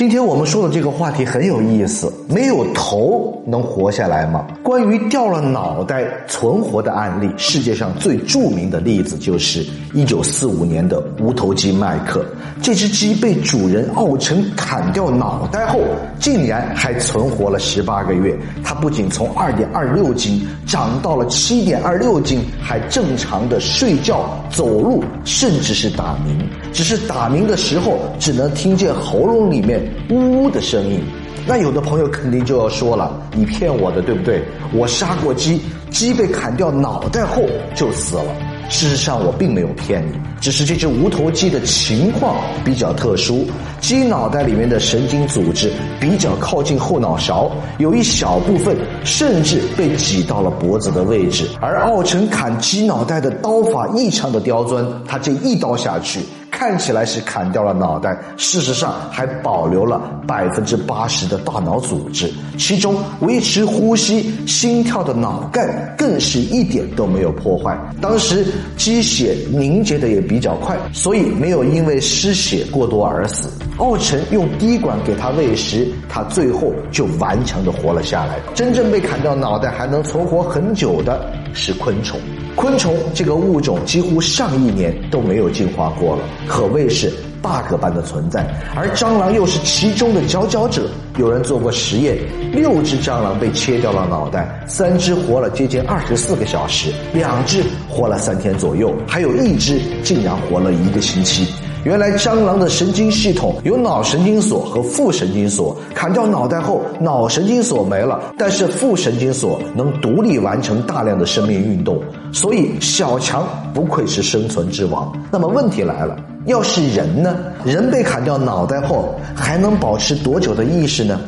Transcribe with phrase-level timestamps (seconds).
[0.00, 4.46] 今天我们说的这个话题很有意思，没有头能活下来吗？
[4.62, 12.24] 关于掉了脑袋存活的案例，世界上最著名的例子就是一九四五年的无头鸡麦克。
[12.62, 15.80] 这只鸡被主人奥城砍掉脑袋后，
[16.18, 18.34] 竟然还存活了十八个月。
[18.64, 26.48] 它不仅从二点二六斤长到了七点二六斤，还正常的睡觉、走路，甚至是打鸣。
[26.72, 29.89] 只是打鸣的时候，只能听见喉咙里面。
[30.10, 31.00] 呜呜的声音，
[31.46, 34.42] 那有的朋友肯定就要说了：“你骗我的，对不对？
[34.72, 37.42] 我杀过鸡，鸡被砍掉脑袋后
[37.74, 38.24] 就死了。”
[38.70, 43.44] 事实上，我并没有骗你，只是这只无头鸡的情况比较特殊。
[43.80, 51.48] 鸡脑袋里面的神经组织比较靠近后脑勺，有一小部分甚至被挤到了脖子的位置。
[51.60, 56.20] 而奥城砍鸡脑袋的刀法异常的刁钻，他这一刀下去。
[56.60, 67.74] 看起来是砍掉了脑袋，事实上还保留了百分之八十的大脑组织，其中维持呼吸、心跳的脑干更是一点都没有破坏。
[68.02, 68.44] 当时
[68.76, 73.48] 鸡血凝结的也比较快，所以没有因为失血过多而死。
[73.78, 78.38] 奥城用滴管给他喂食，他最后就顽强的活了下来。
[78.54, 81.24] 真正被砍掉脑袋还能存活很久的
[81.54, 82.20] 是昆虫。
[82.56, 88.46] 昆虫这个物种几乎上亿年都没有进化过了，可谓是 bug 般的存在。
[88.76, 90.82] 而蟑螂又是其中的佼佼者。
[91.18, 92.16] 有人做过实验，
[92.52, 101.46] 六只蟑螂被切掉了脑袋，三只活了接近二十四个小时，两只活了三天左右，还有一只竟然活了一个星期。
[101.82, 111.98] 原来蟑螂的神经系统有脑神经索和副神经索，砍掉脑袋后，脑神经索没了，但是副神经索能独立完成大量的生命运动，
[112.34, 115.10] 所以小强不愧是生存之王。
[115.32, 116.14] 那么问题来了，
[116.44, 117.34] 要是人呢？
[117.64, 121.18] 人被砍掉脑袋后，还能保持多久的意识呢？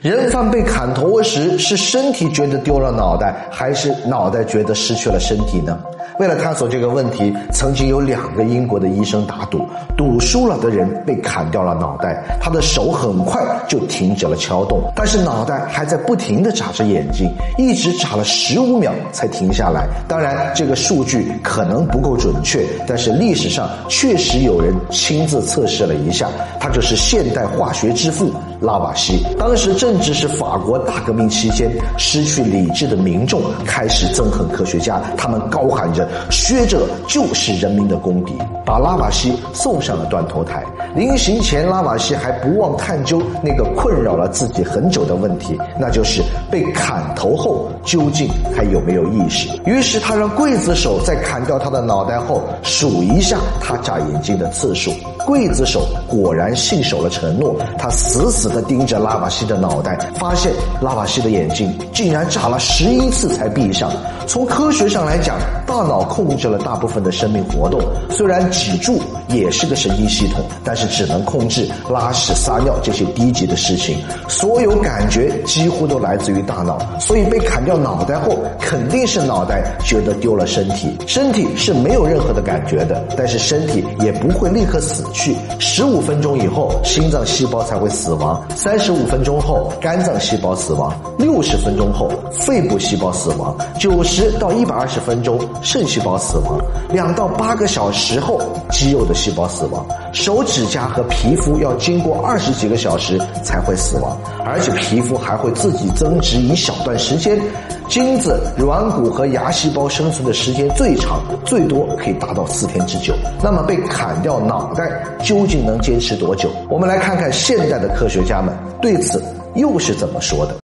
[0.00, 5.78] 人犯被砍头时，是身体觉得丢了脑袋，还是脑袋觉得失去了身体呢？
[6.18, 9.66] 为了探索这个问题，曾经有两个英国的医生打赌，
[9.96, 19.88] 赌输了的人被砍掉了脑袋，他的手很快就停止了敲动，但是脑袋还在不停地眨着眼睛，一直眨了十五秒才停下来。
[20.06, 26.28] 当然，这个数据可能不够准确，但是历史上确实有人亲自测试了一下，
[26.60, 29.24] 他就是现代化学之父拉瓦锡。
[29.36, 36.03] 当时正值是法国大革命期间，失去理智的民众开始憎恨科学家，他们高喊着。
[36.30, 38.34] 学者就是人民的公敌，
[38.64, 40.62] 把拉瓦锡送上了断头台。
[40.94, 49.48] 临行前，拉瓦锡还不忘探究那个困扰了自己很久的问题，那就是被砍头后究竟还有没有意识。
[49.66, 54.92] 于是他让刽子手在砍掉他的脑袋后数一下他眨眼睛的次数。
[55.26, 63.90] 刽子手果然信守了承诺，他死死地盯着拉瓦锡的脑袋，发现拉瓦锡的眼睛竟然眨了十一次才闭上。
[64.26, 65.36] 从科学上来讲，
[65.74, 73.98] 大脑控制了大部分的生命活动，虽然脊柱也是个神经系统，但是只能控制拉屎撒尿这些低级的事情，
[74.28, 76.78] 所有感觉几乎都来自于大脑。
[77.00, 85.02] 所以被砍掉脑袋后，肯定是脑袋觉得丢了身体，身体是没有任何的感觉的，但是身体也不会立刻死。
[85.12, 96.58] 去十五分钟以后，心脏细胞才会死亡；三十五分钟后，肝脏细胞死亡；六十分钟后，肺部细胞死亡；九十到一百二十分钟，肾细胞死亡；
[96.90, 98.38] 两到八个小时后，
[98.70, 99.82] 肌肉的细胞死亡；
[100.12, 107.40] 手指甲和皮肤要经过二十几个小时才会死亡，而且皮肤还会自己增殖一小段时间。
[107.88, 113.14] 精子、软骨和牙细胞生存的时间最长，最多可以达到四天之久。
[113.42, 116.50] 那么被砍掉脑袋究竟能坚持多久？
[116.68, 119.22] 我们来看看现代的科学家们对此
[119.54, 120.54] 又是怎么说的。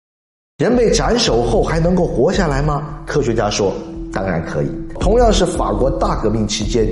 [0.59, 2.83] 人被斩首后还能够活下来吗？
[3.07, 3.73] 科学家说，
[4.13, 4.69] 当然可以。
[4.99, 6.89] 同样是法国大革命期间，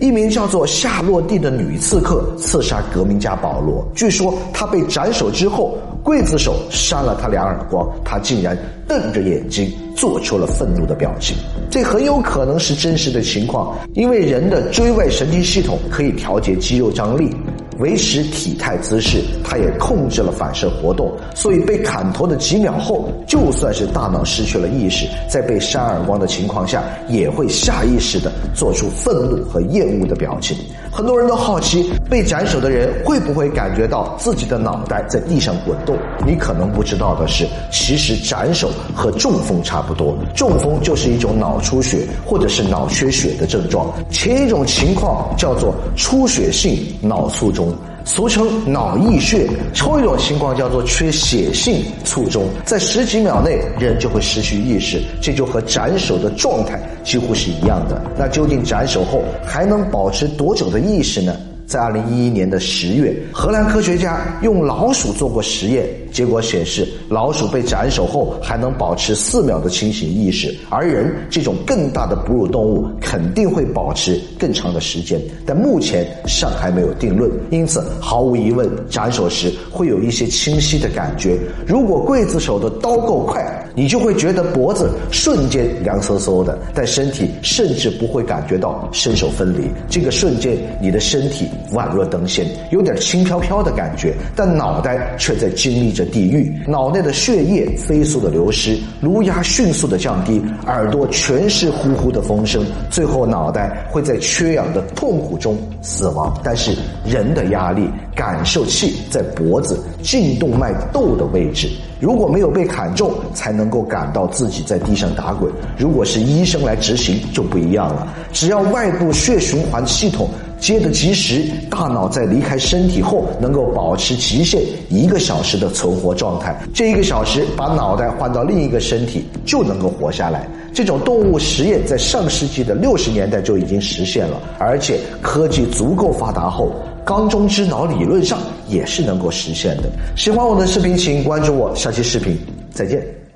[0.00, 3.86] 一名叫做夏洛蒂的女刺客刺杀革命家保罗。
[3.94, 5.78] 据说她被斩首之后。
[6.04, 8.58] 刽子手扇了他两耳光，他竟然
[8.88, 11.36] 瞪着眼睛做出了愤怒的表情。
[11.70, 17.30] 这很有可能是真实的情况，因为人的椎外神经系统可以调节肌肉张力。
[17.78, 30.56] 维持体态姿势，他也控制了反射活动，所以被砍头的几秒后，就算是大脑失去了意识，在被扇耳光的情况下，也会下意识的做出愤怒和厌恶的表情。
[30.90, 35.96] 很多人都好奇，被斩首的人会不会感觉到自己的脑袋在地上滚动？
[36.26, 47.71] 你可能不知道的是，其实斩首和中风差不多，中风就是一种脑出血或者是脑缺血的症状，前一种情况叫做出血性脑卒中。
[48.04, 49.48] 俗称脑溢血。
[49.72, 58.02] 抽一种情况叫做缺血性卒中，在十几秒内人就会失去意识，这就和斩首的状态几乎是一样的。
[58.18, 61.34] 那究竟斩首后还能保持多久的意识呢？
[61.64, 77.30] 在二零一一年的十月，荷兰科学家用老鼠做过实验，结果显示，老鼠被斩首后还能保持四秒的清醒意识，而人这种更大的哺乳动物肯定会保持更长的时间，但目前尚还没有定论。
[77.50, 81.38] 因此，毫无疑问，斩首时会有一些清晰的感觉。
[81.66, 83.42] 如果刽子手的刀够快，
[83.74, 89.70] 你就会觉得脖子瞬间凉飕飕的，但身体甚至不会感觉到身手分离。
[89.88, 91.48] 这个瞬间，你的身体。
[91.72, 96.52] 宛若登仙，有点轻飘飘的感觉，但脑袋却在经历着地狱。
[96.66, 106.38] 脑内的血液飞速的流失，颅压迅速的降低，耳朵全是呼呼的风声，最后脑袋会在缺氧的痛苦中死亡。
[106.44, 107.88] 但是人的压力
[108.22, 115.50] 感受器在脖子颈动脉窦的位置，如果没有被砍中，才能够感到自己在地上打滚。
[115.76, 118.06] 如果是医生来执行，就不一样了。
[118.32, 120.28] 只要外部血循环系统。
[120.62, 126.56] 接得及时，大脑在离开身体后能够保持极限一个小时的存活状态。
[126.72, 130.46] 这一个小时把脑袋换到另一个身体就能够活下来。
[130.72, 136.70] 这种动物实验在上世纪的六十年代就已经实现了，而且科技足够发达后，
[137.04, 138.38] 缸中之脑理论上
[138.68, 139.90] 也是能够实现的。
[140.16, 142.38] 喜欢我的视频，请关注我，下期视频
[142.70, 143.21] 再见。